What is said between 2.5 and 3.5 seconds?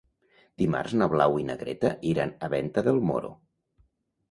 Venta del Moro.